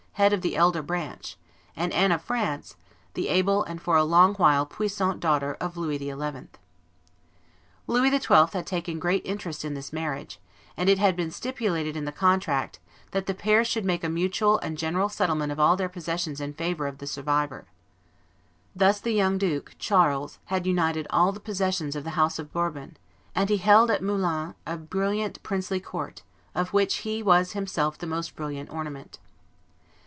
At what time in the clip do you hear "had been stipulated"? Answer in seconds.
10.99-11.95